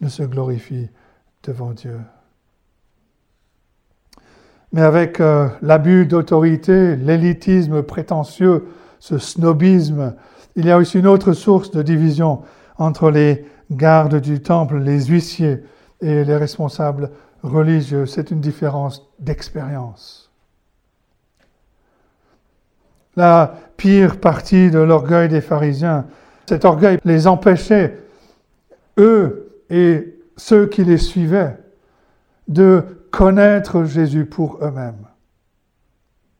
[0.00, 0.88] ne se glorifie
[1.42, 1.98] devant Dieu.
[4.72, 10.14] mais avec euh, l'abus d'autorité, l'élitisme prétentieux, ce snobisme,
[10.56, 12.42] il y a aussi une autre source de division
[12.78, 15.62] entre les gardes du temple, les huissiers
[16.00, 17.10] et les responsables
[17.42, 18.06] religieux.
[18.06, 20.21] C'est une différence d'expérience.
[23.16, 26.06] La pire partie de l'orgueil des pharisiens,
[26.46, 27.98] cet orgueil les empêchait,
[28.98, 31.58] eux et ceux qui les suivaient,
[32.48, 35.06] de connaître Jésus pour eux-mêmes,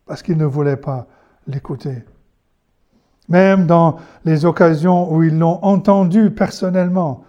[0.07, 1.07] parce qu'ils ne voulaient pas
[1.47, 2.05] l'écouter.
[3.29, 7.25] Même dans les occasions où ils l'ont entendu personnellement,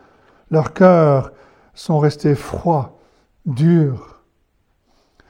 [0.49, 1.31] leurs cœurs
[1.73, 2.97] sont restés froids,
[3.45, 4.21] durs.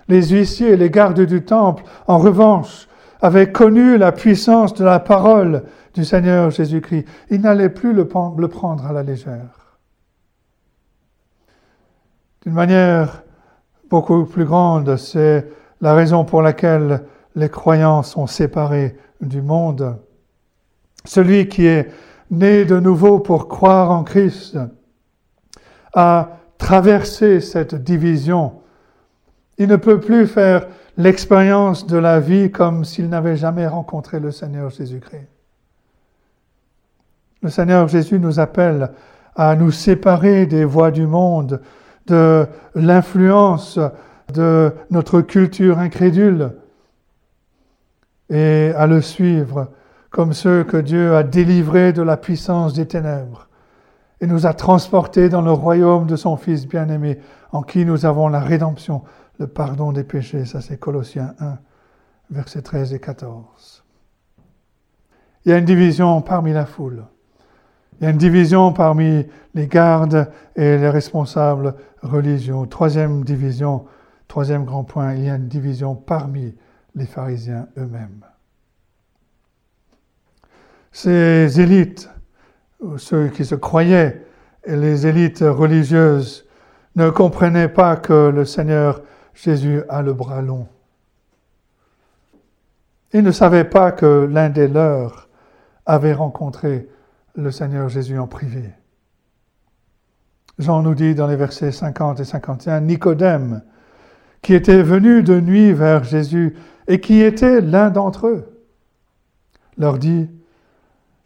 [0.07, 2.87] Les huissiers les gardes du temple, en revanche,
[3.23, 7.05] avaient connu la puissance de la parole du Seigneur Jésus-Christ.
[7.29, 9.77] Ils n'allaient plus le prendre à la légère.
[12.41, 13.23] D'une manière
[13.89, 15.47] beaucoup plus grande, c'est
[15.79, 17.05] la raison pour laquelle
[17.35, 19.97] les croyants sont séparés du monde.
[21.05, 21.89] Celui qui est
[22.29, 24.57] né de nouveau pour croire en Christ
[25.93, 28.59] a traversé cette division.
[29.57, 34.31] Il ne peut plus faire l'expérience de la vie comme s'il n'avait jamais rencontré le
[34.31, 35.27] Seigneur Jésus-Christ.
[37.41, 38.91] Le Seigneur Jésus nous appelle
[39.35, 41.61] à nous séparer des voies du monde,
[42.07, 43.79] de l'influence
[44.33, 46.51] de notre culture incrédule
[48.29, 49.69] et à le suivre
[50.09, 53.49] comme ceux que Dieu a délivrés de la puissance des ténèbres
[54.21, 57.19] et nous a transportés dans le royaume de son Fils bien-aimé,
[57.51, 59.01] en qui nous avons la rédemption,
[59.45, 60.45] pardon des péchés.
[60.45, 61.57] Ça, c'est Colossiens 1,
[62.31, 63.83] versets 13 et 14.
[65.45, 67.03] Il y a une division parmi la foule.
[67.99, 72.55] Il y a une division parmi les gardes et les responsables religieux.
[72.69, 73.85] Troisième division,
[74.27, 76.55] troisième grand point, il y a une division parmi
[76.95, 78.25] les pharisiens eux-mêmes
[80.93, 82.09] ces élites,
[82.97, 84.21] ceux qui se croyaient,
[84.65, 86.45] les élites religieuses,
[86.95, 89.01] ne comprenaient pas que le Seigneur
[89.33, 90.67] Jésus a le bras long.
[93.13, 95.29] Ils ne savaient pas que l'un des leurs
[95.85, 96.89] avait rencontré
[97.35, 98.71] le Seigneur Jésus en privé.
[100.59, 103.63] Jean nous dit dans les versets 50 et 51, Nicodème,
[104.41, 106.55] qui était venu de nuit vers Jésus
[106.87, 108.61] et qui était l'un d'entre eux,
[109.77, 110.29] leur dit,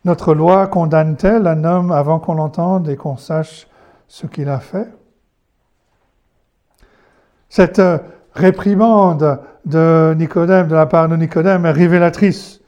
[0.05, 3.67] notre loi condamne-t-elle un homme avant qu'on l'entende et qu'on sache
[4.07, 4.87] ce qu'il a fait?
[7.49, 7.81] Cette
[8.33, 12.61] réprimande de Nicodème, de la part de Nicodème, est révélatrice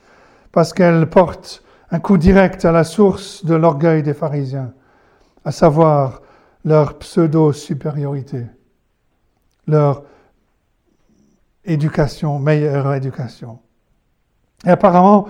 [0.52, 4.74] parce qu'elle porte un coup direct à la source de l'orgueil des pharisiens,
[5.46, 6.22] à savoir
[6.66, 8.46] leur pseudo-supériorité,
[9.68, 10.04] leur
[11.66, 13.60] éducation, meilleure éducation.
[14.66, 15.28] Et apparemment,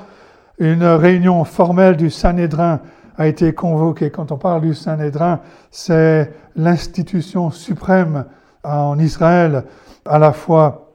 [0.57, 2.81] une réunion formelle du Sanhédrin
[3.17, 4.11] a été convoquée.
[4.11, 8.25] Quand on parle du Sanhédrin, c'est l'institution suprême
[8.63, 9.65] en Israël,
[10.05, 10.93] à la fois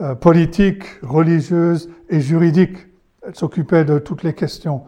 [0.00, 2.76] euh, politique, religieuse et juridique.
[3.26, 4.84] Elle s'occupait de toutes les questions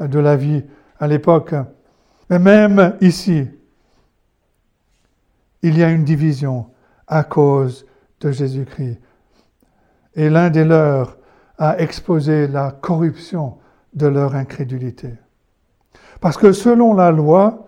[0.00, 0.62] euh, de la vie
[0.98, 1.54] à l'époque.
[2.28, 3.48] Mais même ici,
[5.62, 6.66] il y a une division
[7.06, 7.86] à cause
[8.20, 9.00] de Jésus-Christ.
[10.14, 11.16] Et l'un des leurs
[11.58, 13.58] à exposer la corruption
[13.92, 15.14] de leur incrédulité.
[16.20, 17.66] Parce que selon la loi,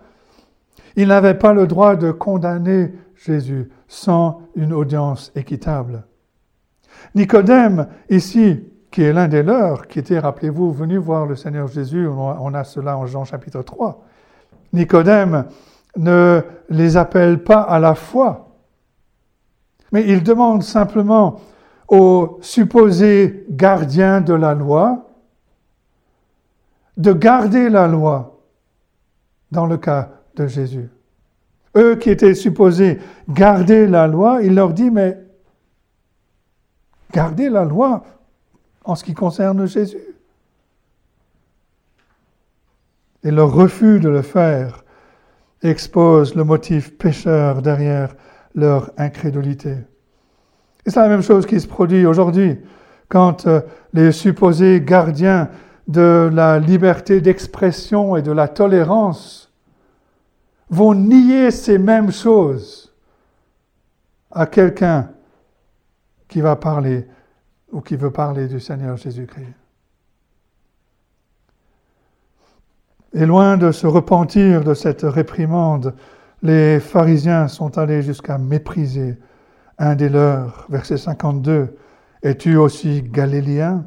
[0.95, 2.91] ils n'avaient pas le droit de condamner
[3.23, 6.03] Jésus sans une audience équitable.
[7.15, 12.07] Nicodème, ici, qui est l'un des leurs, qui était, rappelez-vous, venu voir le Seigneur Jésus,
[12.07, 14.03] on a cela en Jean chapitre 3,
[14.73, 15.45] Nicodème
[15.95, 18.51] ne les appelle pas à la foi,
[19.91, 21.39] mais il demande simplement
[21.87, 25.09] aux supposés gardiens de la loi
[26.97, 28.41] de garder la loi
[29.51, 30.89] dans le cas de Jésus.
[31.75, 35.17] Eux qui étaient supposés garder la loi, il leur dit, mais
[37.11, 38.03] gardez la loi
[38.83, 39.97] en ce qui concerne Jésus.
[43.23, 44.83] Et leur refus de le faire
[45.61, 48.15] expose le motif pécheur derrière
[48.53, 49.77] leur incrédulité.
[50.85, 52.59] Et c'est la même chose qui se produit aujourd'hui
[53.07, 53.61] quand euh,
[53.93, 55.49] les supposés gardiens
[55.87, 59.42] de la liberté d'expression et de la tolérance
[60.73, 62.91] vont nier ces mêmes choses
[64.31, 65.11] à quelqu'un
[66.27, 67.07] qui va parler
[67.71, 69.53] ou qui veut parler du Seigneur Jésus-Christ.
[73.13, 75.93] Et loin de se repentir de cette réprimande,
[76.41, 79.19] les pharisiens sont allés jusqu'à mépriser
[79.77, 80.65] un des leurs.
[80.69, 81.77] Verset 52.
[82.23, 83.85] Es-tu aussi galiléen?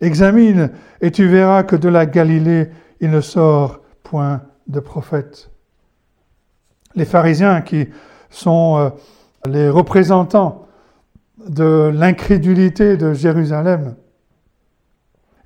[0.00, 5.50] Examine et tu verras que de la Galilée il ne sort point de prophète.
[6.96, 7.88] Les pharisiens qui
[8.30, 8.90] sont euh,
[9.48, 10.66] les représentants
[11.48, 13.94] de l'incrédulité de Jérusalem,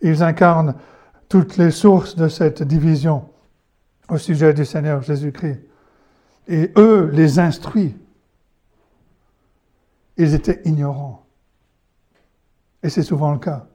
[0.01, 0.75] ils incarnent
[1.29, 3.29] toutes les sources de cette division
[4.09, 5.61] au sujet du Seigneur Jésus-Christ.
[6.49, 7.95] Et eux les instruisent.
[10.17, 11.25] Ils étaient ignorants.
[12.83, 13.67] Et c'est souvent le cas.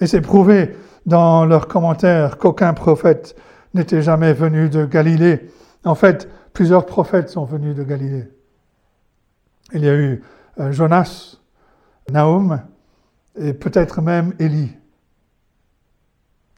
[0.00, 3.36] Et c'est prouvé dans leurs commentaires qu'aucun prophète
[3.74, 5.50] n'était jamais venu de Galilée.
[5.86, 8.28] En fait, plusieurs prophètes sont venus de Galilée.
[9.72, 10.20] Il y a eu
[10.58, 11.36] euh, Jonas,
[12.10, 12.60] Naum
[13.36, 14.72] et peut-être même Élie.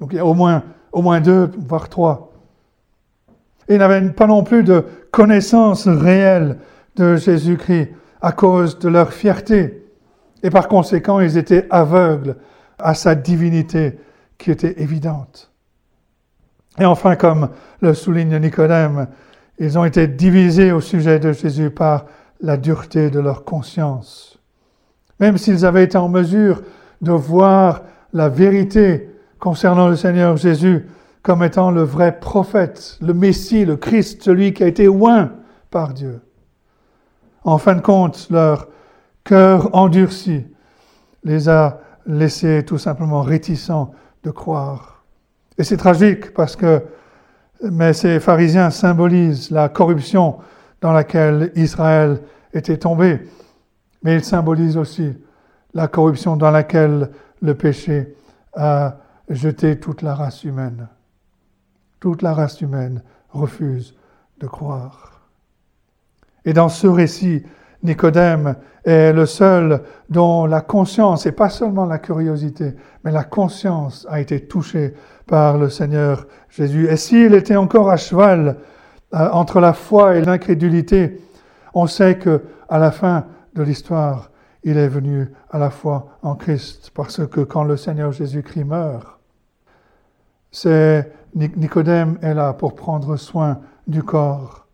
[0.01, 2.33] Donc il y a au moins, deux, voire trois.
[3.69, 6.59] Ils n'avaient pas non plus de connaissance réelle
[6.97, 7.91] de Jésus-Christ
[8.23, 9.85] à cause de leur fierté.
[10.43, 12.37] Et par conséquent, ils étaient aveugles
[12.79, 13.99] à sa divinité
[14.39, 15.53] qui était évidente.
[16.79, 19.09] Et enfin, comme le souligne Nicodème,
[19.59, 22.07] ils ont été divisés au sujet de Jésus par
[22.41, 24.39] la dureté de leur conscience.
[25.19, 26.63] Même s'ils avaient été en mesure
[27.01, 30.87] de voir la vérité concernant le Seigneur Jésus
[31.23, 35.33] comme étant le vrai prophète, le Messie, le Christ, celui qui a été oint
[35.71, 36.21] par Dieu.
[37.45, 38.69] En fin de compte, leur
[39.25, 40.47] cœur endurci
[41.25, 43.91] les a laissés tout simplement réticents
[44.23, 44.98] de croire.
[45.59, 46.83] Et c'est tragique parce que
[47.63, 50.39] mais ces pharisiens symbolisent la corruption
[50.81, 52.21] dans laquelle Israël
[52.53, 53.21] était tombé,
[54.03, 55.13] mais ils symbolisent aussi
[55.75, 57.11] la corruption dans laquelle
[57.43, 58.15] le péché
[58.55, 58.97] a
[59.29, 60.89] jeté toute la race humaine.
[62.01, 63.97] Toute la race humaine refuse
[64.39, 65.21] de croire.
[66.45, 67.43] Et dans ce récit,
[67.83, 74.07] Nicodème est le seul dont la conscience, et pas seulement la curiosité, mais la conscience
[74.09, 74.95] a été touchée
[75.29, 76.89] par le Seigneur Jésus.
[76.89, 78.57] Et s'il était encore à cheval
[79.15, 81.21] euh, entre la foi et l'incrédulité,
[81.75, 84.31] on sait que à la fin de l'histoire,
[84.65, 89.19] il est venu à la foi en Christ, parce que quand le Seigneur Jésus-Christ meurt,
[90.51, 94.67] c'est Nicodème est là pour prendre soin du corps.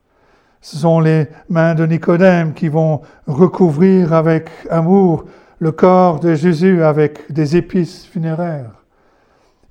[0.61, 5.25] Ce sont les mains de Nicodème qui vont recouvrir avec amour
[5.59, 8.84] le corps de Jésus avec des épices funéraires.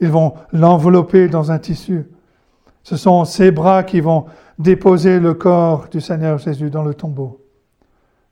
[0.03, 2.03] Ils vont l'envelopper dans un tissu.
[2.83, 4.25] Ce sont ses bras qui vont
[4.59, 7.39] déposer le corps du Seigneur Jésus dans le tombeau,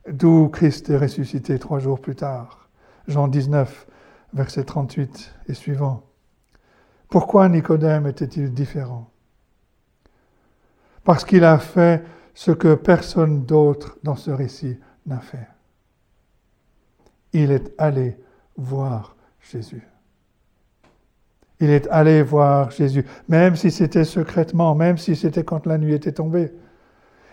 [0.06, 2.68] d'où Christ est ressuscité trois jours plus tard.
[3.08, 3.86] Jean 19,
[4.34, 6.02] verset 38 et suivant.
[7.08, 9.10] Pourquoi Nicodème était-il différent?
[11.04, 12.04] Parce qu'il a fait
[12.34, 15.48] ce que personne d'autre dans ce récit n'a fait.
[17.32, 18.18] Il est allé
[18.58, 19.88] voir Jésus.
[21.62, 25.94] Il est allé voir Jésus, même si c'était secrètement, même si c'était quand la nuit
[25.94, 26.52] était tombée.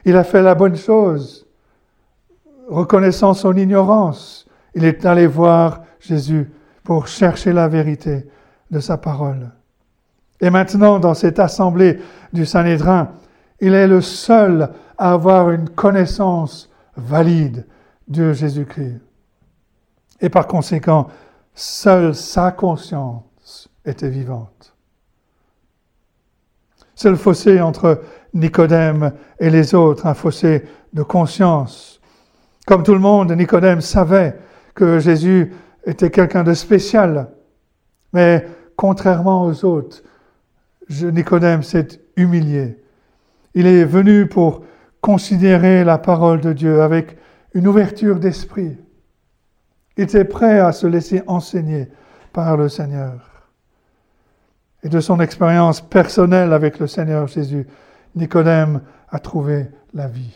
[0.05, 1.47] Il a fait la bonne chose,
[2.67, 4.45] reconnaissant son ignorance.
[4.75, 6.51] Il est allé voir Jésus
[6.83, 8.27] pour chercher la vérité
[8.69, 9.49] de sa parole.
[10.41, 11.99] Et maintenant, dans cette assemblée
[12.31, 13.09] du Sanhédrin,
[13.59, 17.65] il est le seul à avoir une connaissance valide
[18.07, 19.01] de Jésus-Christ.
[20.21, 21.07] Et par conséquent,
[21.55, 23.23] seule sa conscience
[23.89, 24.75] était vivante.
[26.95, 28.01] C'est le fossé entre
[28.33, 31.99] Nicodème et les autres, un fossé de conscience.
[32.67, 34.37] Comme tout le monde, Nicodème savait
[34.75, 35.53] que Jésus
[35.85, 37.29] était quelqu'un de spécial.
[38.13, 40.03] Mais contrairement aux autres,
[40.89, 42.83] Nicodème s'est humilié.
[43.53, 44.63] Il est venu pour
[45.01, 47.17] considérer la parole de Dieu avec
[47.53, 48.77] une ouverture d'esprit.
[49.97, 51.87] Il était prêt à se laisser enseigner
[52.33, 53.28] par le Seigneur.
[54.83, 57.67] Et de son expérience personnelle avec le Seigneur Jésus,
[58.15, 60.35] Nicodème a trouvé la vie.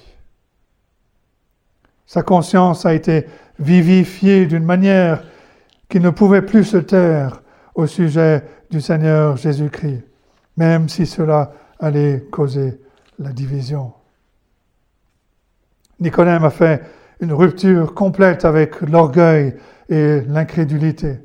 [2.05, 3.27] Sa conscience a été
[3.59, 5.23] vivifiée d'une manière
[5.89, 7.41] qui ne pouvait plus se taire
[7.75, 10.03] au sujet du Seigneur Jésus-Christ
[10.57, 12.79] même si cela allait causer
[13.19, 13.93] la division.
[15.99, 16.83] Nicodème a fait
[17.19, 19.55] une rupture complète avec l'orgueil
[19.89, 21.19] et l'incrédulité.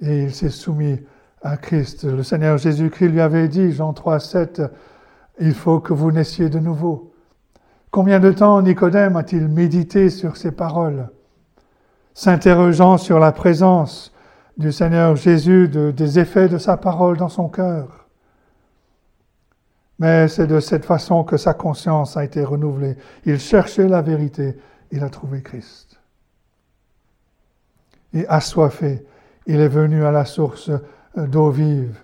[0.00, 1.00] Et il s'est soumis
[1.44, 2.04] à Christ.
[2.04, 4.62] Le Seigneur Jésus-Christ lui avait dit, Jean 3, 7,
[5.38, 7.12] il faut que vous naissiez de nouveau.
[7.92, 11.08] Combien de temps Nicodème a-t-il médité sur ces paroles,
[12.14, 14.12] s'interrogeant sur la présence
[14.56, 18.08] du Seigneur Jésus, des effets de sa parole dans son cœur?
[20.00, 22.96] Mais c'est de cette façon que sa conscience a été renouvelée.
[23.24, 24.56] Il cherchait la vérité
[24.94, 25.98] il a trouvé Christ.
[28.12, 29.04] Et assoiffé,
[29.46, 30.70] il est venu à la source
[31.16, 32.02] d'eau vive,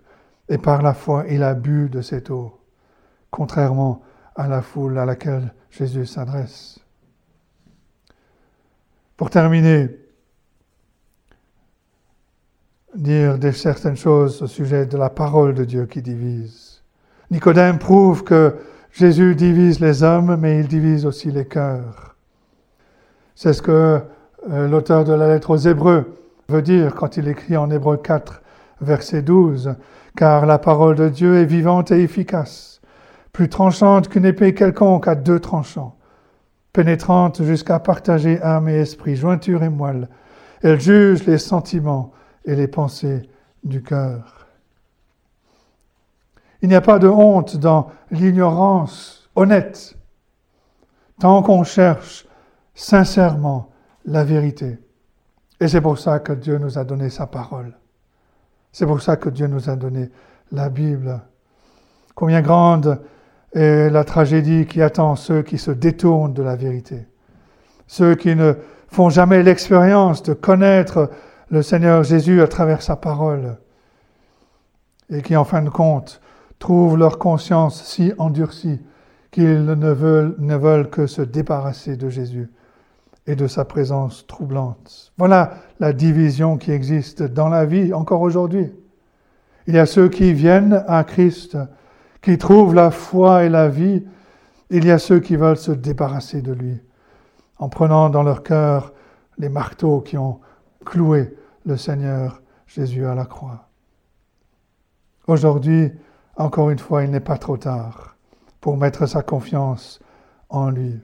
[0.49, 2.59] et par la foi, il a bu de cette eau,
[3.31, 4.03] contrairement
[4.37, 6.81] à la foule à laquelle Jésus s'adresse.
[9.17, 9.89] Pour terminer,
[12.95, 16.83] dire des certaines choses au sujet de la parole de Dieu qui divise.
[17.31, 18.57] Nicodème prouve que
[18.93, 22.17] Jésus divise les hommes, mais il divise aussi les cœurs.
[23.37, 24.01] C'est ce que
[24.51, 26.17] euh, l'auteur de la lettre aux Hébreux
[26.49, 28.43] veut dire quand il écrit en Hébreux 4,
[28.81, 29.75] verset 12,
[30.17, 32.81] car la parole de Dieu est vivante et efficace,
[33.33, 35.97] plus tranchante qu'une épée quelconque à deux tranchants,
[36.73, 40.09] pénétrante jusqu'à partager âme et esprit, jointure et moelle.
[40.63, 42.13] Elle juge les sentiments
[42.45, 43.29] et les pensées
[43.65, 44.47] du cœur.
[46.63, 49.97] Il n'y a pas de honte dans l'ignorance honnête,
[51.19, 52.27] tant qu'on cherche
[52.75, 53.71] sincèrement
[54.05, 54.79] la vérité.
[55.61, 57.75] Et c'est pour ça que Dieu nous a donné sa parole.
[58.73, 60.11] C'est pour ça que Dieu nous a donné
[60.53, 61.21] la Bible.
[62.15, 63.01] Combien grande
[63.53, 67.07] est la tragédie qui attend ceux qui se détournent de la vérité,
[67.87, 68.55] ceux qui ne
[68.89, 71.11] font jamais l'expérience de connaître
[71.51, 73.57] le Seigneur Jésus à travers sa parole,
[75.11, 76.21] et qui en fin de compte
[76.61, 78.81] trouvent leur conscience si endurcie
[79.33, 82.51] qu'ils ne veulent, que se débarrasser de Jésus
[83.31, 85.13] et de sa présence troublante.
[85.17, 88.73] Voilà la division qui existe dans la vie encore aujourd'hui.
[89.69, 91.57] Il y a ceux qui viennent à Christ,
[92.23, 94.05] qui trouvent la foi et la vie.
[94.71, 96.81] Il y a ceux qui veulent se débarrasser de lui,
[97.59, 98.93] en prenant dans leur cœur
[99.39, 100.41] les marteaux qui ont
[100.85, 103.69] cloué le Seigneur Jésus à la croix.
[105.29, 105.93] Aujourd'hui,
[106.35, 108.17] encore une fois, il n'est pas trop tard
[108.61, 110.01] pour mettre sa confiance
[110.49, 111.01] en lui.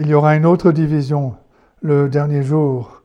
[0.00, 1.34] Il y aura une autre division
[1.82, 3.02] le dernier jour,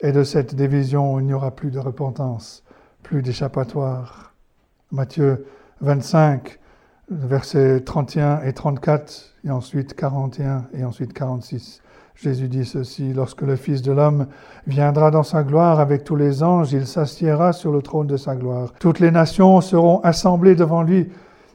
[0.00, 2.62] et de cette division, il n'y aura plus de repentance,
[3.02, 4.34] plus d'échappatoire.
[4.92, 5.46] Matthieu
[5.80, 6.60] 25,
[7.10, 11.82] versets 31 et 34, et ensuite 41 et ensuite 46.
[12.14, 14.28] Jésus dit ceci, lorsque le Fils de l'homme
[14.68, 18.36] viendra dans sa gloire avec tous les anges, il s'assiera sur le trône de sa
[18.36, 18.72] gloire.
[18.78, 21.08] Toutes les nations seront assemblées devant lui.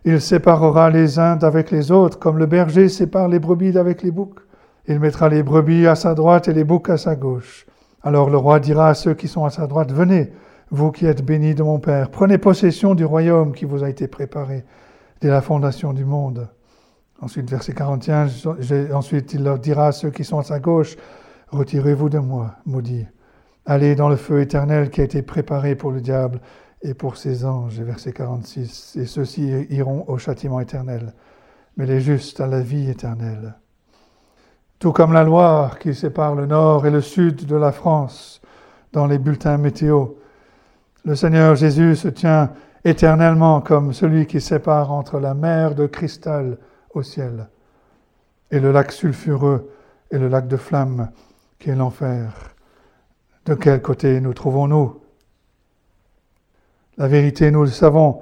[0.03, 4.11] Il séparera les uns d'avec les autres, comme le berger sépare les brebis d'avec les
[4.11, 4.42] boucs.
[4.87, 7.65] Il mettra les brebis à sa droite et les boucs à sa gauche.
[8.01, 10.33] Alors le roi dira à ceux qui sont à sa droite, Venez,
[10.71, 14.07] vous qui êtes bénis de mon Père, prenez possession du royaume qui vous a été
[14.07, 14.65] préparé
[15.21, 16.49] dès la fondation du monde.
[17.21, 18.27] Ensuite, verset 41,
[18.93, 20.97] ensuite il leur dira à ceux qui sont à sa gauche,
[21.49, 23.05] Retirez-vous de moi, maudit.
[23.65, 26.41] Allez dans le feu éternel qui a été préparé pour le diable
[26.81, 27.79] et pour ses anges.
[27.79, 31.13] verset 46, et ceux-ci iront au châtiment éternel,
[31.77, 33.55] mais les justes à la vie éternelle.
[34.83, 38.41] Tout comme la Loire qui sépare le nord et le sud de la France
[38.91, 40.07] dans les bulletins météo,
[41.05, 42.51] le Seigneur Jésus se tient
[42.83, 46.57] éternellement comme celui qui sépare entre la mer de cristal
[46.93, 47.47] au ciel,
[48.51, 49.71] et le lac sulfureux
[50.11, 51.11] et le lac de flamme
[51.59, 52.33] qui est l'enfer.
[53.45, 54.99] De quel côté nous trouvons-nous?
[56.97, 58.19] La vérité, nous le savons,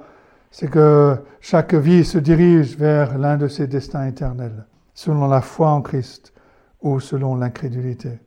[0.52, 5.68] c'est que chaque vie se dirige vers l'un de ses destins éternels, selon la foi
[5.68, 6.31] en Christ
[6.82, 8.18] ou selon l'incrédulité.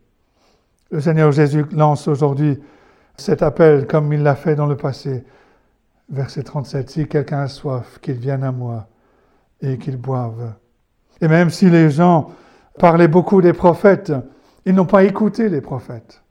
[0.92, 2.60] Le Seigneur Jésus lance aujourd'hui
[3.18, 5.24] cet appel comme il l'a fait dans le passé.
[6.10, 8.88] Verset 37, Si quelqu'un a soif, qu'il vienne à moi
[9.62, 10.54] et qu'ils boivent.
[11.22, 12.32] Et même si les gens
[12.78, 14.14] parlaient beaucoup des prophètes,
[14.66, 16.24] ils n'ont pas écouté les prophètes.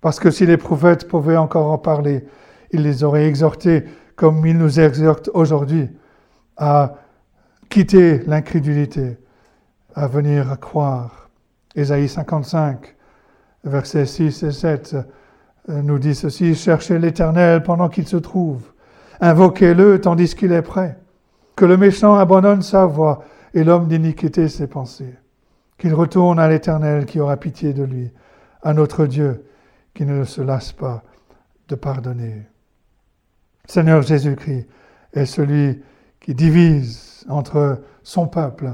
[0.00, 2.24] Parce que si les prophètes pouvaient encore en parler,
[2.70, 3.84] ils les auraient exhortés
[4.16, 5.88] comme ils nous exhortent aujourd'hui
[6.56, 6.96] à
[7.68, 9.18] quitter l'incrédulité,
[9.94, 11.30] à venir croire.
[11.74, 12.94] Ésaïe 55,
[13.64, 14.96] versets 6 et 7
[15.68, 18.72] nous dit ceci, cherchez l'Éternel pendant qu'il se trouve,
[19.20, 20.98] invoquez-le tandis qu'il est prêt
[21.56, 23.24] que le méchant abandonne sa voie
[23.54, 25.14] et l'homme d'iniquité ses pensées,
[25.78, 28.10] qu'il retourne à l'Éternel qui aura pitié de lui,
[28.62, 29.44] à notre Dieu
[29.94, 31.02] qui ne se lasse pas
[31.68, 32.46] de pardonner.
[33.66, 34.66] Seigneur Jésus-Christ
[35.12, 35.82] est celui
[36.20, 38.72] qui divise entre son peuple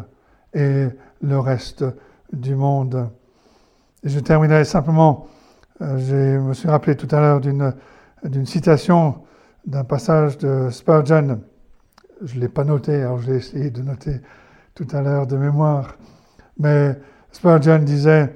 [0.55, 0.87] et
[1.21, 1.85] le reste
[2.33, 3.11] du monde.
[4.05, 5.27] Je terminerai simplement,
[5.81, 9.23] euh, je me suis rappelé tout à l'heure d'une citation
[9.67, 11.41] d'un passage de Spurgeon
[12.23, 14.21] je ne l'ai pas noté, alors j'ai essayé de noter
[14.75, 15.97] tout à l'heure de mémoire.
[16.59, 16.99] Mais
[17.33, 18.35] Spurgeon disait,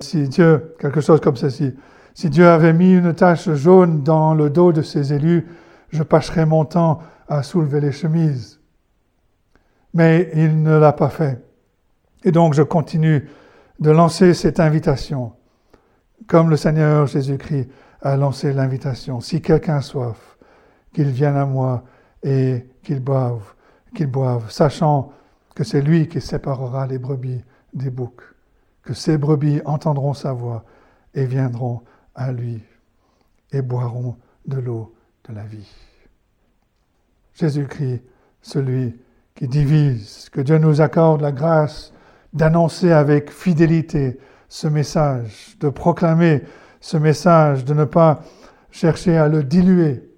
[0.00, 1.74] si Dieu, quelque chose comme ceci,
[2.14, 5.46] si Dieu avait mis une tache jaune dans le dos de ses élus,
[5.90, 8.60] je passerais mon temps à soulever les chemises.
[9.94, 11.43] Mais il ne l'a pas fait.
[12.24, 13.28] Et donc je continue
[13.78, 15.32] de lancer cette invitation,
[16.26, 17.68] comme le Seigneur Jésus-Christ
[18.00, 19.20] a lancé l'invitation.
[19.20, 20.38] Si quelqu'un a soif,
[20.92, 21.84] qu'il vienne à moi
[22.22, 23.54] et qu'il boive,
[23.94, 25.12] qu'il boive, sachant
[25.54, 28.22] que c'est lui qui séparera les brebis des boucs,
[28.82, 30.64] que ces brebis entendront sa voix
[31.14, 31.82] et viendront
[32.14, 32.62] à lui
[33.52, 34.16] et boiront
[34.46, 34.94] de l'eau
[35.28, 35.70] de la vie.
[37.34, 38.02] Jésus-Christ,
[38.42, 38.96] celui
[39.34, 41.93] qui divise, que Dieu nous accorde la grâce
[42.34, 44.18] d'annoncer avec fidélité
[44.48, 46.42] ce message, de proclamer
[46.80, 48.22] ce message, de ne pas
[48.70, 50.10] chercher à le diluer,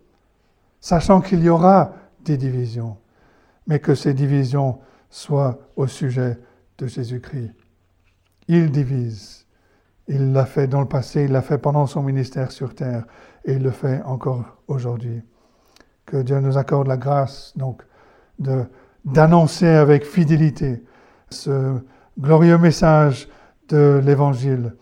[0.81, 1.93] sachant qu'il y aura
[2.25, 2.97] des divisions,
[3.67, 4.79] mais que ces divisions
[5.11, 6.39] soient au sujet
[6.79, 7.53] de Jésus-Christ.
[8.49, 9.47] Il divise.
[10.09, 13.05] Il l'a fait dans le passé, il l'a fait pendant son ministère sur terre,
[13.45, 15.23] et il le fait encore aujourd'hui.
[16.05, 17.83] Que Dieu nous accorde la grâce, donc,
[19.05, 20.85] d'annoncer avec fidélité
[21.31, 21.81] ce
[22.19, 23.29] glorieux message
[23.69, 24.75] de l'Évangile,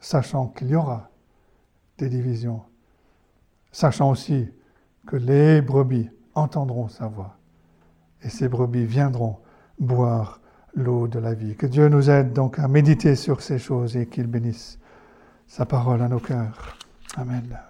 [0.00, 1.10] sachant qu'il y aura
[1.98, 2.62] des divisions,
[3.72, 4.48] sachant aussi
[5.06, 7.38] que les brebis entendront sa voix
[8.22, 9.38] et ces brebis viendront
[9.78, 10.40] boire
[10.74, 11.56] l'eau de la vie.
[11.56, 14.78] Que Dieu nous aide donc à méditer sur ces choses et qu'il bénisse
[15.46, 16.76] sa parole à nos cœurs.
[17.16, 17.67] Amen.